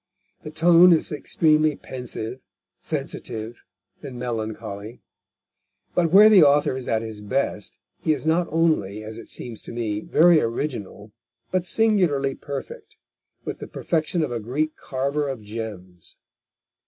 [0.41, 2.39] The tone is extremely pensive,
[2.79, 3.61] sensitive,
[4.01, 4.99] and melancholy.
[5.93, 9.61] But where the author is at his best, he is not only, as it seems
[9.61, 11.11] to me, very original,
[11.51, 12.97] but singularly perfect,
[13.45, 16.17] with the perfection of a Greek carver of gems.